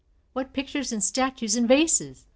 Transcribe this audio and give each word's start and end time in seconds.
What 0.33 0.51
pictures 0.51 0.91
and 0.91 1.03
statues 1.03 1.55
and 1.55 1.67
vases! 1.67 2.25